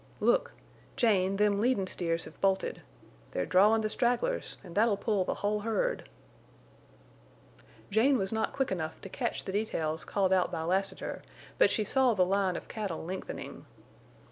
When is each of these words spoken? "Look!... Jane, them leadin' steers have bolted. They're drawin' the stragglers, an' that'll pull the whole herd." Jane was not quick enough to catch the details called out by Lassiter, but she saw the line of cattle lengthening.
"Look!... 0.19 0.53
Jane, 0.95 1.35
them 1.35 1.61
leadin' 1.61 1.85
steers 1.85 2.25
have 2.25 2.41
bolted. 2.41 2.81
They're 3.33 3.45
drawin' 3.45 3.81
the 3.81 3.87
stragglers, 3.89 4.57
an' 4.63 4.73
that'll 4.73 4.97
pull 4.97 5.23
the 5.25 5.35
whole 5.35 5.59
herd." 5.59 6.09
Jane 7.91 8.17
was 8.17 8.31
not 8.33 8.51
quick 8.51 8.71
enough 8.71 8.99
to 9.01 9.09
catch 9.09 9.43
the 9.45 9.51
details 9.51 10.03
called 10.03 10.33
out 10.33 10.51
by 10.51 10.63
Lassiter, 10.63 11.21
but 11.59 11.69
she 11.69 11.83
saw 11.83 12.15
the 12.15 12.25
line 12.25 12.55
of 12.55 12.67
cattle 12.67 13.05
lengthening. 13.05 13.67